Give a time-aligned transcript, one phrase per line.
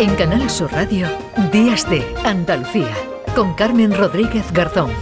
[0.00, 1.08] En Canal Sur Radio,
[1.50, 2.94] Días de Andalucía,
[3.34, 4.92] con Carmen Rodríguez Garzón.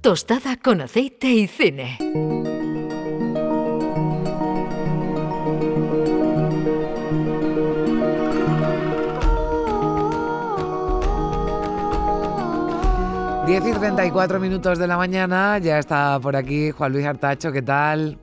[0.00, 1.96] Tostada con aceite y cine.
[13.46, 17.62] Diez y 34 minutos de la mañana, ya está por aquí Juan Luis Artacho, ¿qué
[17.62, 18.18] tal?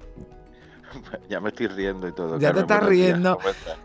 [1.29, 2.39] Ya me estoy riendo y todo.
[2.39, 3.37] Ya te estás riendo.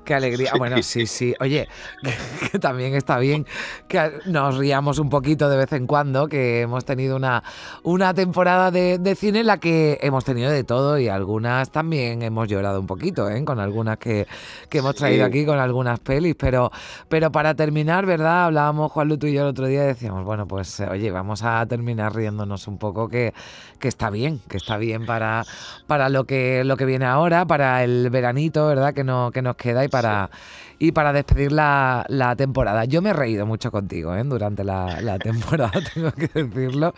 [0.04, 0.52] Qué alegría.
[0.59, 1.35] Bueno, sí, sí.
[1.40, 1.68] Oye,
[2.53, 3.46] que, también está bien
[3.89, 7.43] que nos riamos un poquito de vez en cuando, que hemos tenido una,
[7.82, 12.48] una temporada de, cine en la que hemos tenido de todo y algunas también hemos
[12.48, 13.45] llorado un poquito, ¿eh?
[13.45, 14.26] Con algunas que,
[14.73, 16.34] hemos traído aquí, con algunas pelis.
[16.39, 16.70] Pero,
[17.09, 18.46] pero para terminar, ¿verdad?
[18.46, 21.64] Hablábamos Juan Luto y yo el otro día y decíamos, bueno, pues oye, vamos a
[21.67, 23.32] terminar riéndonos un poco, que,
[23.79, 25.45] que está bien, que está bien para,
[25.86, 28.95] para lo, que, lo que viene ahora para el veranito, ¿verdad?
[28.95, 30.31] Que, no, que nos queda y para,
[30.79, 32.84] y para despedir la, temporada.
[32.84, 34.23] Yo me he reído mucho contigo ¿eh?
[34.25, 36.95] durante la, temporada, tengo que decirlo,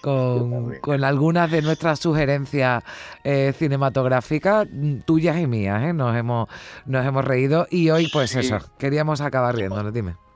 [0.00, 2.82] con, algunas de nuestras sugerencias
[3.24, 4.66] eh, cinematográficas,
[5.04, 5.82] tuyas y mías.
[5.82, 5.92] ¿eh?
[5.92, 6.48] Nos, hemos,
[6.86, 10.27] nos hemos reído y hoy, pues eso, queríamos acabar riéndonos, dime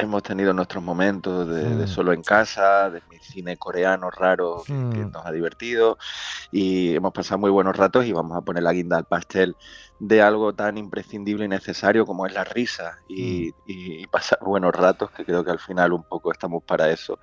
[0.00, 1.88] hemos tenido nuestros momentos de, mm.
[1.88, 5.10] solo en casa, de mi cine coreano raro que, mm.
[5.10, 5.98] nos ha divertido
[6.50, 9.56] y hemos pasado muy buenos ratos y vamos a poner la guinda al pastel
[9.98, 14.10] de algo tan imprescindible y necesario como es la risa y, mm.
[14.10, 17.18] pasar buenos ratos, que creo que al final un poco estamos para eso.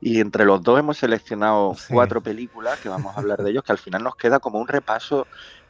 [0.00, 3.72] Y entre los dos hemos seleccionado cuatro películas que vamos a hablar de ellos, que
[3.72, 5.26] al final nos queda como un repaso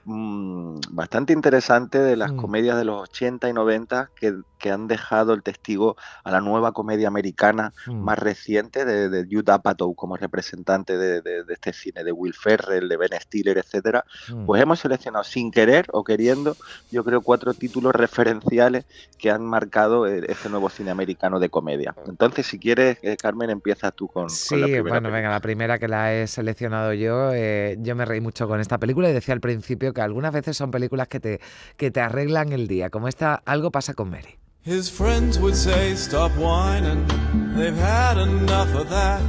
[0.06, 2.36] Mm, bastante interesante de las mm.
[2.36, 7.06] comedias de los 80 y 90 que, han dejado el testigo a la nueva comedia
[7.06, 7.97] americana mm.
[7.97, 12.97] más reciente de, de Judd Apatow como representante de, este cine, de Will Ferrell, de
[12.97, 14.05] Ben Stiller, etcétera.
[14.47, 16.56] Pues hemos seleccionado sin querer o queriendo,
[16.91, 18.86] yo creo, cuatro títulos referenciales
[19.19, 21.94] que han marcado eh, este nuevo cine americano de comedia.
[22.06, 24.82] Entonces, si quieres, eh, Carmen, empieza tú con, sí, la primera.
[24.82, 28.60] bueno, venga, la primera que la he seleccionado yo, eh, yo me reí mucho con
[28.60, 32.69] esta película y decía al principio que algunas veces son películas que te, arreglan el
[32.69, 34.38] día, como esta Algo pasa con Mary.
[34.62, 37.06] His friends would say, stop whining,
[37.55, 39.21] they've had enough of that.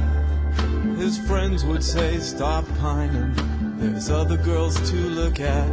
[0.98, 3.34] His friends would say, stop pining,
[3.78, 5.68] there's other girls to look at.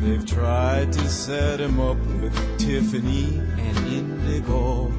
[0.00, 4.92] They've tried to set him up with Tiffany and Indigo,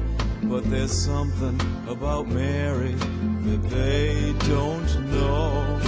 [0.44, 5.80] but there's something about Mary that they don't know.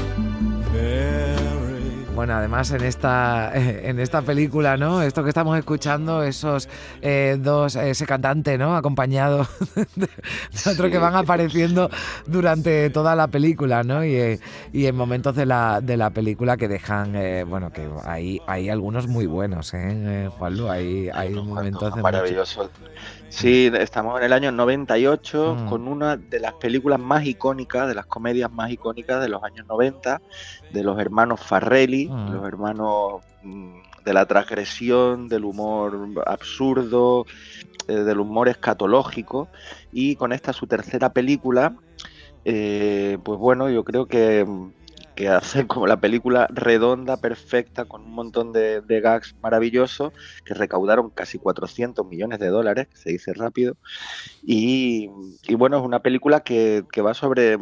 [0.73, 1.36] Mary.
[2.17, 5.03] Bueno, además en esta, en esta película, ¿no?
[5.03, 6.67] Esto que estamos escuchando, esos
[7.03, 8.75] eh, dos, ese cantante, ¿no?
[8.75, 9.47] Acompañado
[9.97, 10.09] de,
[10.65, 11.91] otro que van apareciendo
[12.27, 14.03] durante toda la película, ¿no?
[14.03, 14.41] Y,
[14.73, 18.71] y en momentos de la, de la película que dejan, eh, bueno, que hay, hay
[18.71, 19.79] algunos muy buenos, ¿eh?
[19.85, 22.01] eh Juanlu, hay, hay momentos de...
[22.01, 22.71] Maravilloso.
[23.29, 25.69] Sí, estamos en el año 98 mm.
[25.69, 29.67] con una de las películas más icónicas, de las comedias más icónicas de los años
[29.67, 30.23] 90,
[30.73, 32.33] de los hermanos Farrelly, mm.
[32.33, 37.27] los hermanos mm, de la transgresión, del humor absurdo,
[37.89, 39.49] eh, del humor escatológico,
[39.93, 41.77] y con esta su tercera película,
[42.45, 44.47] eh, pues bueno, yo creo que
[45.17, 50.13] que hace como la película redonda, perfecta, con un montón de, gags maravillosos,
[50.45, 53.77] que recaudaron casi 400 millones de dólares, se dice rápido.
[54.43, 55.09] Y,
[55.57, 57.59] bueno, es una película que va sobre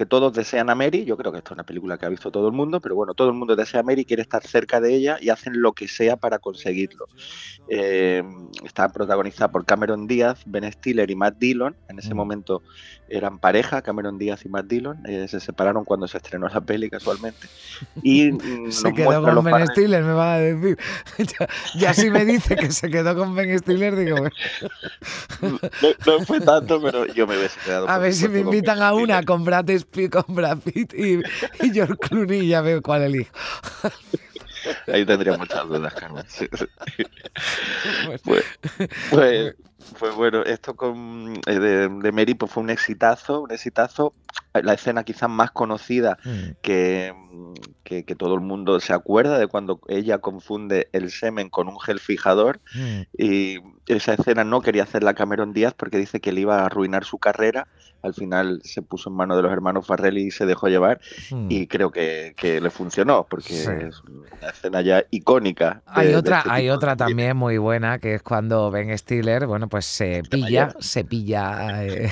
[0.00, 1.04] que todos desean a Mary.
[1.04, 3.12] Yo creo que esto es una película que ha visto todo el mundo, pero bueno,
[3.12, 5.88] todo el mundo desea a Mary, quiere estar cerca de ella y hacen lo que
[5.88, 7.06] sea para conseguirlo.
[7.68, 8.24] Eh,
[8.64, 11.76] está protagonizada por Cameron Díaz, Ben Stiller y Matt Dillon.
[11.90, 12.16] En ese mm.
[12.16, 12.62] momento
[13.10, 15.06] eran pareja, Cameron Díaz y Matt Dillon.
[15.06, 17.46] Eh, se separaron cuando se estrenó la peli casualmente.
[18.02, 20.78] Y mm, se quedó con Ben Stiller, me va a decir.
[21.76, 24.16] ya, si me dice que se quedó con Ben Stiller, digo,
[25.42, 27.86] no, fue tanto, pero yo me hubiese quedado.
[27.86, 29.68] A ver si me invitan a una con Brad
[30.10, 31.20] con Brad Pitt y,
[31.72, 33.32] George Clooney, ya veo cuál elijo.
[34.86, 36.24] Ahí tendría muchas dudas, Carmen.
[38.24, 38.44] Pues,
[39.10, 39.54] pues,
[39.98, 44.14] pues, bueno, esto con eh, de, de Mary pues fue un exitazo, un exitazo.
[44.52, 46.50] La escena quizás más conocida mm.
[46.62, 47.14] que,
[47.84, 52.00] que, todo el mundo se acuerda de cuando ella confunde el semen con un gel
[52.00, 53.00] fijador mm.
[53.16, 57.04] y esa escena no quería hacerla Cameron Díaz porque dice que le iba a arruinar
[57.04, 57.68] su carrera
[58.02, 61.00] al final se puso en manos de los hermanos Farrelly y se dejó llevar
[61.30, 61.46] hmm.
[61.50, 65.82] y creo que, le funcionó porque es una escena ya icónica.
[65.86, 69.86] hay otra, este hay otra también muy buena que es cuando Ben Stiller, bueno, pues
[69.86, 72.10] se pilla, se pilla eh,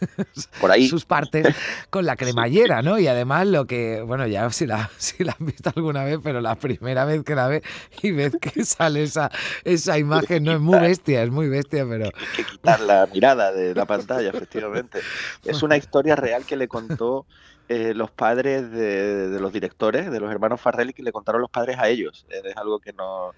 [0.60, 1.46] por ahí sus partes
[1.90, 2.98] con la cremallera, ¿no?
[2.98, 6.40] Y además lo que, bueno, ya si la, si la has visto alguna vez, pero
[6.40, 7.62] la primera vez que la ves
[8.02, 9.30] y ves que sale esa,
[9.64, 12.06] esa imagen, no es muy bestia, es muy bestia, pero...
[12.06, 15.00] Hay que quitar la mirada de la pantalla, efectivamente.
[15.44, 17.26] Es una historia real que le contó
[17.72, 21.78] eh, los padres de, los directores, de los hermanos Farrelly, que le contaron los padres
[21.78, 22.26] a ellos.
[22.28, 23.30] Es algo que no...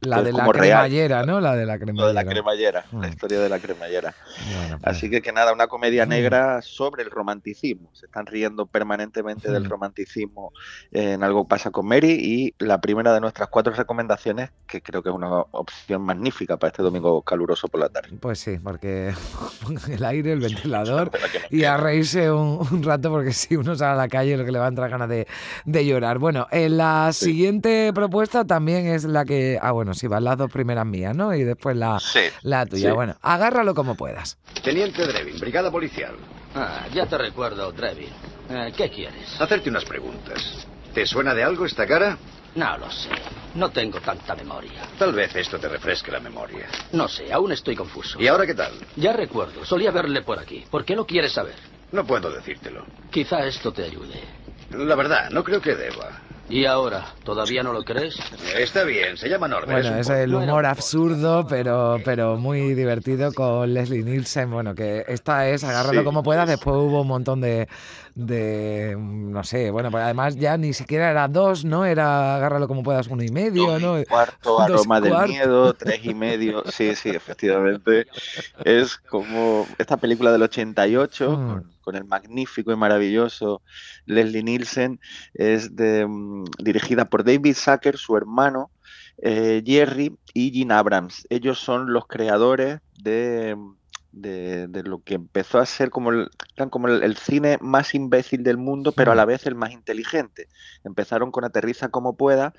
[0.00, 1.40] La de la cremallera, ¿no?
[1.40, 2.06] La de la cremallera.
[2.06, 3.10] de la cremallera, la mm.
[3.10, 4.14] historia de la cremallera.
[4.70, 6.08] Pues Así que que nada, una comedia mm.
[6.08, 7.90] negra sobre el romanticismo.
[7.92, 9.70] Se están riendo permanentemente del mm.
[9.70, 10.52] romanticismo
[10.92, 15.08] en Algo pasa con Mary y la primera de nuestras cuatro recomendaciones, que creo que
[15.08, 18.16] es una opción magnífica para este domingo caluroso por la tarde.
[18.20, 19.12] Pues sí, porque
[19.90, 21.10] el aire, el ventilador
[21.50, 24.66] y a reírse un, rato porque si uno a la calle lo que le va
[24.66, 25.26] a entrar ganas de,
[25.84, 26.18] llorar.
[26.18, 29.58] Bueno, en la siguiente propuesta también es la que.
[29.60, 31.34] Ah, bueno, sí, van las dos primeras mías, ¿no?
[31.34, 31.98] Y después la,
[32.42, 32.92] la tuya.
[32.92, 34.38] Bueno, agárralo como puedas.
[34.62, 36.14] Teniente Drevin, Brigada Policial.
[36.54, 38.08] Ah, ya te recuerdo, Drevin.
[38.50, 39.40] Eh, ¿Qué quieres?
[39.40, 40.66] Hacerte unas preguntas.
[40.92, 42.18] ¿Te suena de algo esta cara?
[42.56, 43.10] No lo sé.
[43.54, 44.82] No tengo tanta memoria.
[44.98, 46.66] Tal vez esto te refresque la memoria.
[46.92, 48.20] No sé, aún estoy confuso.
[48.20, 48.72] ¿Y ahora qué tal?
[48.96, 49.64] Ya recuerdo.
[49.64, 50.64] Solía verle por aquí.
[50.70, 51.54] ¿Por qué lo quieres saber?
[51.92, 52.84] No puedo decírtelo.
[53.10, 54.20] Quizá esto te ayude.
[54.70, 56.20] La verdad, no creo que deba.
[56.50, 57.14] ¿Y ahora?
[57.22, 58.16] ¿Todavía no lo crees?
[58.56, 59.70] Está bien, se llama Norbert.
[59.70, 64.50] Bueno, es, el humor absurdo, pero, pero muy divertido con Leslie Nielsen.
[64.50, 66.48] Bueno, que esta es, agárralo como puedas.
[66.48, 67.68] Después hubo un montón de,
[68.26, 71.84] de no sé, bueno, pues además ya ni siquiera era dos, ¿no?
[71.84, 73.96] Era agárralo como puedas uno y medio, ¿no?
[74.08, 76.62] cuarto, aroma del miedo, tres y medio.
[76.70, 78.06] Sí, sí, efectivamente.
[78.64, 81.62] Es como esta película del 88 mm.
[81.82, 83.62] con, el magnífico y maravilloso
[84.06, 85.00] Leslie Nielsen.
[85.34, 88.70] Es de, mm, dirigida por David Sacker, su hermano.
[89.22, 91.26] Eh, Jerry y Gene Abrams.
[91.30, 93.56] Ellos son los creadores de
[94.12, 96.30] de, lo que empezó a ser como, el,
[96.70, 100.48] como el, cine más imbécil del mundo, pero a la vez el más inteligente.
[100.84, 102.52] Empezaron con Aterriza como pueda,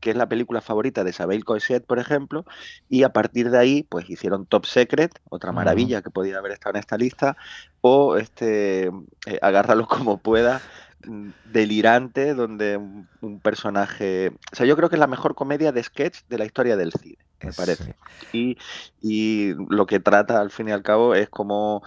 [0.00, 2.44] que es la película favorita de Isabel Coixet, por ejemplo,
[2.88, 6.76] y a partir de ahí, pues hicieron Top Secret, otra maravilla que podía haber estado
[6.76, 7.36] en esta lista,
[7.80, 8.86] o este
[9.26, 10.60] eh, Agárralo como pueda,
[11.06, 14.32] mm, delirante, donde un, personaje...
[14.52, 16.92] O sea, yo creo que es la mejor comedia de sketch de la historia del
[16.92, 17.94] cine me parece.
[18.32, 18.56] Y,
[19.02, 21.82] y, lo que trata al fin y al cabo es como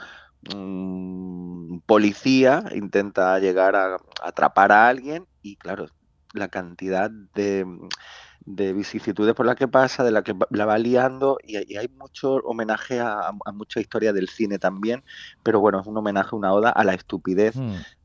[0.56, 5.88] un policía intenta llegar a, atrapar a alguien y claro,
[6.34, 7.66] la cantidad de,
[8.46, 12.36] de vicisitudes por la que pasa, de la que la va liando, y, hay mucho
[12.38, 15.04] homenaje a, mucha historia del cine también,
[15.44, 17.56] pero bueno, es un homenaje, una oda a la estupidez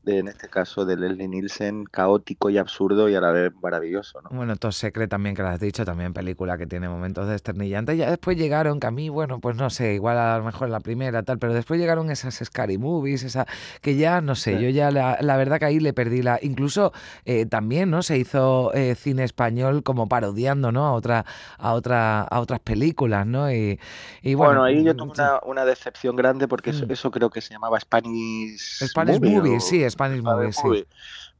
[0.07, 4.21] en este caso de Leslie Nielsen, caótico y absurdo y a la vez maravilloso.
[4.21, 4.29] ¿no?
[4.31, 7.97] Bueno, Top Secret también, que lo has dicho, también película que tiene momentos desternillantes.
[7.97, 10.79] Ya después llegaron, que a mí, bueno, pues no sé, igual a lo mejor la
[10.79, 13.45] primera, tal, pero después llegaron esas Scary Movies, esa,
[13.81, 16.39] que ya, no sé, yo ya la, la, verdad que ahí le perdí la...
[16.41, 16.93] Incluso
[17.25, 18.03] eh, también, ¿no?
[18.03, 20.85] Se hizo eh, cine español como parodiando, ¿no?
[20.85, 21.25] A, otra,
[21.57, 23.51] a, otra, a otras películas, ¿no?
[23.51, 23.79] Y,
[24.35, 26.91] bueno, ahí yo tuve una, una, decepción grande porque eso, mm.
[26.91, 30.85] eso, creo que se llamaba Spanish, Spanish Movie, sí, Spanish Movie, sí.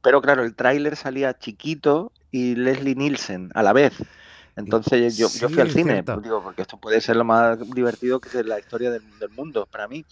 [0.02, 3.94] Pero claro, el tráiler salía chiquito y Leslie Nielsen a la vez.
[4.56, 8.28] Entonces yo, yo fui al cine, digo, porque esto puede ser lo más divertido que
[8.28, 10.06] es la historia del, del, mundo para mí.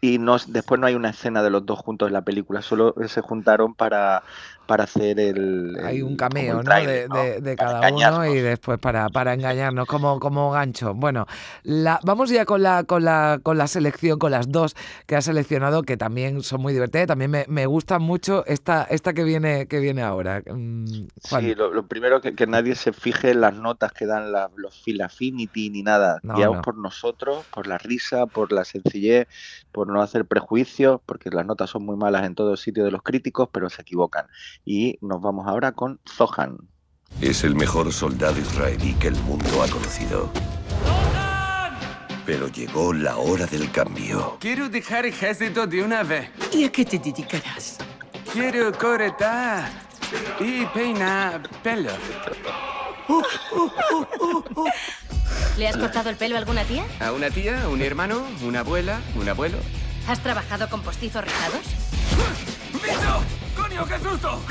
[0.00, 2.94] Y no, después no hay una escena de los dos juntos en la película, solo
[3.06, 4.22] se juntaron para,
[4.70, 5.76] para hacer el...
[5.82, 6.70] Hay un cameo, ¿no?
[6.70, 10.94] De, cada uno y después para, para engañarnos como, como gancho.
[10.94, 11.26] Bueno,
[11.64, 14.76] la, vamos ya con la, con, la, con la selección, con las dos
[15.08, 17.08] que has seleccionado, que también son muy divertidas.
[17.08, 20.40] También me, me gusta mucho esta, esta que, viene, que viene ahora.
[20.48, 24.80] Mm, sí, lo, primero que, que nadie se fije en las notas que dan los
[24.84, 26.20] Feel Affinity ni nada.
[26.22, 29.26] No, por nosotros, por la risa, por la sencillez,
[29.72, 33.02] por no hacer prejuicios, porque las notas son muy malas en todo sitio de los
[33.02, 34.26] críticos, pero se equivocan.
[34.64, 36.58] Y nos vamos ahora con Zohan.
[37.20, 40.30] Es el mejor soldado israelí que el mundo ha conocido.
[42.24, 44.36] Pero llegó la hora del cambio.
[44.40, 46.30] Quiero dejar ejército de una vez.
[46.52, 47.78] ¿Y a qué te dedicarás?
[48.32, 49.68] Quiero cortar
[50.38, 51.90] y peinar pelo.
[55.58, 56.84] ¿Le has cortado el pelo a alguna tía?
[57.00, 57.68] ¿A una tía?
[57.68, 58.22] ¿Un hermano?
[58.42, 59.00] ¿Una abuela?
[59.16, 59.58] ¿Un abuelo?
[60.06, 61.62] ¿Has trabajado con postizos rizados?
[63.80, 64.42] ¡Coño, qué susto!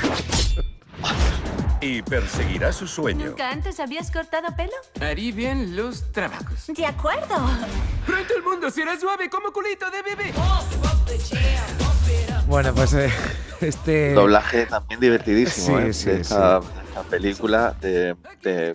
[1.80, 3.26] Y perseguirá su sueño.
[3.26, 4.72] ¿Nunca antes habías cortado pelo?
[5.00, 6.66] Harí bien los trabajos.
[6.66, 7.36] De acuerdo.
[8.06, 10.32] Pronto el mundo será suave como culito de bebé.
[12.46, 13.10] Bueno, pues eh,
[13.62, 14.14] este...
[14.14, 15.78] Doblaje también divertidísimo.
[15.78, 15.92] Sí, ¿eh?
[15.92, 16.34] sí, sí
[16.90, 18.16] esta película de,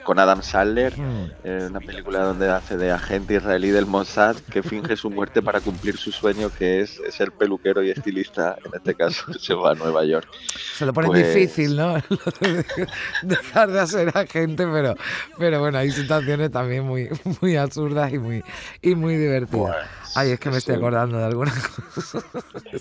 [0.03, 1.31] con Adam Sandler, hmm.
[1.43, 5.59] eh, una película donde hace de agente israelí del Mossad que finge su muerte para
[5.59, 9.75] cumplir su sueño que es ser peluquero y estilista, en este caso se va a
[9.75, 10.27] Nueva York.
[10.75, 11.95] Se lo pone pues difícil, ¿no?
[13.21, 14.95] Dejar de ser agente, pero,
[15.37, 17.09] pero bueno, hay situaciones también muy,
[17.41, 18.43] muy absurdas y muy,
[18.81, 19.75] y muy divertidas.
[19.75, 21.51] Pues, Ay, es que me estoy acordando de alguna
[21.93, 22.23] cosa.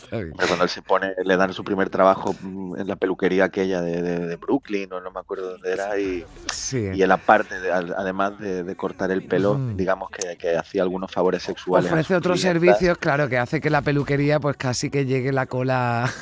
[0.08, 4.34] Cuando él se pone, le dan su primer trabajo mm, en la peluquería aquella de,
[4.34, 6.24] Brooklyn, o no me acuerdo dónde era, y,
[6.72, 11.88] y él aparte, además de, cortar el pelo, digamos que, que, hacía algunos favores sexuales.
[11.90, 16.12] Ofrece otros servicios, claro, que hace que la peluquería pues casi que llegue la cola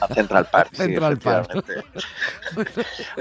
[0.00, 0.74] a Central Park.
[0.74, 1.64] Central Park.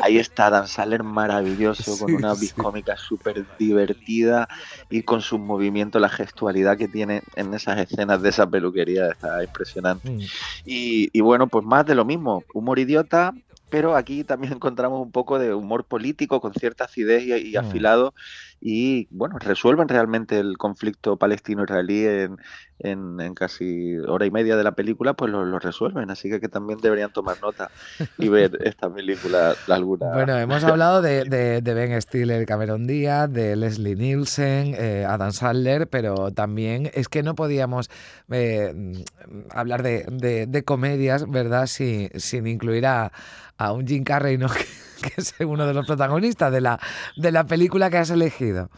[0.01, 4.47] Ahí está Dan Saller maravilloso, con una biscómica súper divertida
[4.89, 9.43] y con su movimiento, la gestualidad que tiene en esas escenas de esa peluquería, está
[9.43, 10.09] impresionante.
[10.09, 10.19] Mm.
[10.65, 13.33] Y, y bueno, pues más de lo mismo, humor idiota,
[13.69, 17.59] pero aquí también encontramos un poco de humor político con cierta acidez y, mm.
[17.59, 18.13] afilado
[18.61, 22.37] y bueno, resuelven realmente el conflicto palestino-israelí en,
[22.79, 26.79] en, casi hora y media de la película, pues lo, resuelven, así que, que, también
[26.79, 27.71] deberían tomar nota
[28.17, 30.13] y ver esta película alguna.
[30.13, 35.87] Bueno, hemos hablado de, de, Ben Stiller, Cameron Díaz, de Leslie Nielsen, eh, Adam Sandler,
[35.87, 37.89] pero también es que no podíamos
[38.29, 39.03] eh,
[39.51, 43.11] hablar de, de, comedias, ¿verdad?, sin, sin incluir a
[43.59, 44.47] a un Jim Carrey, ¿no?
[45.01, 46.79] que, es uno de los protagonistas de la,
[47.15, 48.69] de la película que has elegido.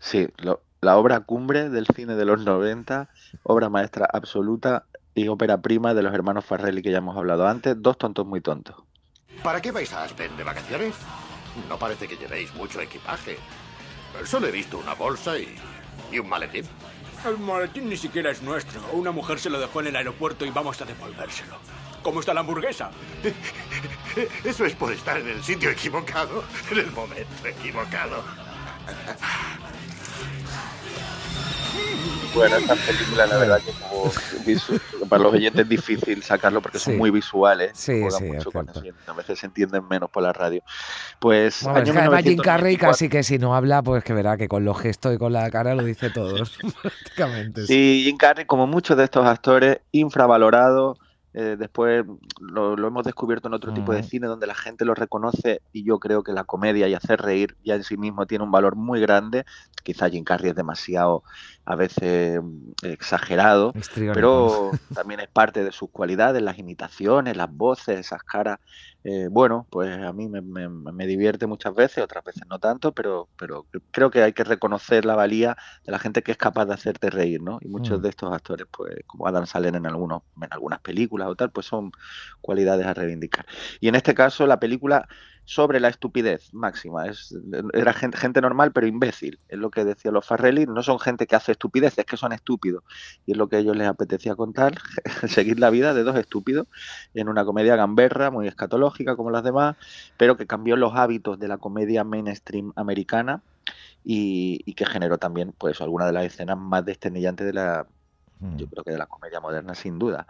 [0.00, 0.28] Sí,
[0.80, 3.08] la obra cumbre del cine de los 90,
[3.42, 7.80] obra maestra absoluta y ópera prima de los hermanos Farrelly que ya hemos hablado antes,
[7.80, 8.76] Dos tontos muy tontos.
[9.42, 10.94] ¿Para qué vais a Aspen de vacaciones?
[11.68, 13.38] No parece que llevéis mucho equipaje.
[14.24, 15.56] Solo he visto una bolsa y,
[16.12, 16.64] y un maletín.
[17.26, 18.80] El maletín ni siquiera es nuestro.
[18.92, 21.56] Una mujer se lo dejó en el aeropuerto y vamos a devolvérselo.
[22.04, 22.90] ¿Cómo está la hamburguesa?
[24.44, 28.22] Eso es por estar en el sitio equivocado, en el momento equivocado.
[32.34, 37.10] Bueno, esta película, la verdad, que para los oyentes es difícil sacarlo porque son muy
[37.10, 37.70] visuales.
[37.74, 38.30] Sí, sí,
[39.06, 40.62] a veces se entienden menos por la radio.
[41.20, 41.62] Pues.
[41.62, 44.46] Bueno, es que además Jim Carrey casi que si no habla, pues que verá que
[44.46, 46.34] con los gestos y con la cara lo dice todo,
[46.82, 47.66] prácticamente.
[47.66, 50.98] Sí, Jim Carrey, como muchos de estos actores, infravalorado
[51.36, 52.04] eh, después
[52.38, 55.98] lo, hemos descubierto en otro tipo de cine donde la gente lo reconoce y yo
[55.98, 59.00] creo que la comedia y hacer reír ya en sí mismo tiene un valor muy
[59.00, 59.44] grande.
[59.82, 61.24] Quizá Jim Carrey es demasiado
[61.64, 63.72] a veces mm, exagerado,
[64.12, 68.60] pero también es parte de sus cualidades, las imitaciones, las voces, esas caras.
[69.04, 73.66] Eh, bueno, pues a mí me, divierte muchas veces, otras veces no tanto, pero, pero
[73.90, 77.10] creo que hay que reconocer la valía de la gente que es capaz de hacerte
[77.10, 77.58] reír, ¿no?
[77.60, 78.02] Y muchos mm.
[78.02, 81.66] de estos actores, pues como Adam Salen en, algunos, en algunas películas o tal, pues
[81.66, 81.92] son
[82.40, 83.44] cualidades a reivindicar.
[83.78, 85.06] Y en este caso, la película
[85.44, 87.06] sobre la estupidez máxima.
[87.06, 87.36] Es,
[87.72, 91.26] era gente, gente, normal pero imbécil, es lo que decían los Farrelly, no son gente
[91.26, 92.82] que hace estupidez, es que son estúpidos.
[93.26, 94.74] Y es lo que a ellos les apetecía contar,
[95.28, 96.66] seguir la vida de dos estúpidos
[97.12, 99.76] en una comedia gamberra, muy escatológica como las demás,
[100.16, 103.42] pero que cambió los hábitos de la comedia mainstream americana
[104.04, 107.86] y, y que generó también pues alguna de las escenas más desternillantes de la
[108.56, 108.70] yo mm.
[108.70, 110.26] creo que de la comedia moderna sin duda.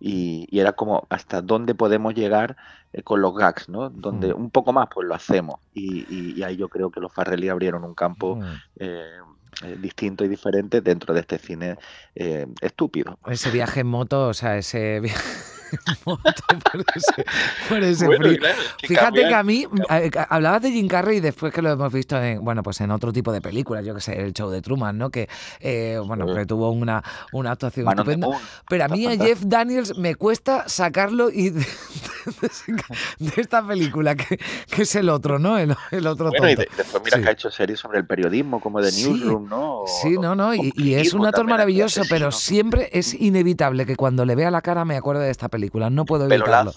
[0.00, 2.56] Y, y era como hasta dónde podemos llegar
[2.92, 3.90] eh, con los gags, ¿no?
[3.90, 4.38] Donde mm.
[4.38, 5.60] un poco más pues lo hacemos.
[5.74, 6.06] Y,
[6.38, 8.38] y, ahí yo creo que los Farrelly abrieron un campo
[8.78, 9.04] eh,
[9.62, 11.76] eh, distinto y diferente dentro de este cine
[12.60, 13.18] estúpido.
[13.26, 15.22] Ese viaje en moto, o sea, ese viaje
[18.82, 19.66] Fíjate que a mí,
[20.28, 23.12] hablabas de Jim Carrey y después que lo hemos visto en, bueno, pues en otro
[23.12, 25.10] tipo de películas, yo que sé, el show de Truman, ¿no?
[25.10, 25.28] Que,
[25.60, 28.28] eh, bueno, que tuvo una, una actuación estupenda.
[28.68, 31.66] Pero a mí a Jeff Daniels me cuesta sacarlo y de,
[33.36, 34.38] esta película, que,
[34.70, 35.58] que, es el otro, ¿no?
[35.58, 35.72] El,
[36.06, 39.48] otro bueno, y después mira que ha hecho series sobre el periodismo, como de Newsroom,
[39.48, 39.84] ¿no?
[39.86, 44.34] sí, no, no, y, es un actor maravilloso, pero siempre es inevitable que cuando le
[44.34, 46.72] vea la cara me acuerde de esta película película, no puedo evitarlo.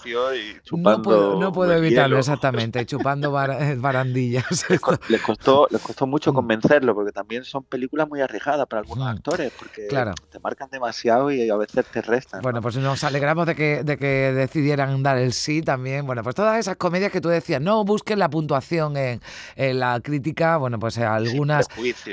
[0.72, 4.64] no puedo, no puedo evitarlo, exactamente, chupando eh, barandillas.
[5.08, 6.34] Les, costó, les costó mucho mm.
[6.34, 9.16] convencerlo, porque también son películas muy arriesgadas para algunos mm.
[9.16, 9.88] actores, porque
[10.30, 12.40] te marcan demasiado y a veces te restan.
[12.40, 16.06] Bueno, pues nos alegramos de que, de que decidieran dar el sí también.
[16.06, 19.20] Bueno, pues todas esas comedias que tú decías, no busquen la puntuación en,
[19.56, 21.66] la crítica, bueno, pues eh, algunas...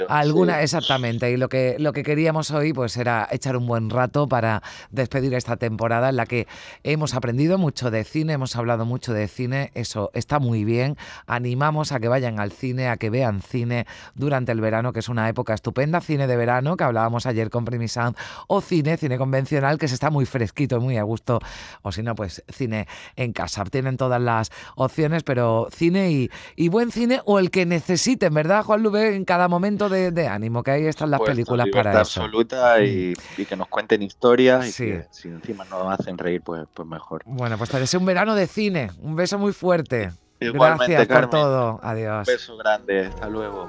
[0.09, 1.31] algunas, exactamente.
[1.31, 5.33] Y lo que, lo que queríamos hoy pues era echar un buen rato para despedir
[5.33, 6.47] esta temporada en la que
[6.83, 10.97] Hemos aprendido mucho de cine, hemos hablado mucho de cine, eso está muy bien.
[11.25, 13.85] Animamos a que vayan al cine, a que vean cine
[14.15, 16.01] durante el verano, que es una época estupenda.
[16.01, 18.15] Cine de verano, que hablábamos ayer con Primisound,
[18.47, 21.39] o cine, cine convencional, que se está muy fresquito, muy a gusto.
[21.81, 23.63] O si no, pues cine en casa.
[23.65, 28.83] Tienen todas las opciones, pero cine y, buen cine o el que necesiten, ¿verdad, Juan
[28.83, 29.15] Lube?
[29.15, 32.21] En cada momento de, ánimo, que ahí están las películas para eso.
[32.21, 33.41] absoluta y, mm.
[33.41, 37.23] y, que nos cuenten historias y que si encima nos hacen reír, pues, pues mejor.
[37.25, 38.89] Bueno, pues te deseo un verano de cine.
[39.01, 40.13] Un beso muy fuerte.
[40.39, 41.81] Gracias por todo.
[41.83, 42.25] Adiós.
[42.25, 43.07] Un beso grande.
[43.07, 43.67] Hasta luego.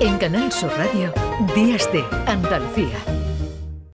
[0.00, 1.12] En Canal Sur Radio,
[1.54, 3.25] Días de Andalucía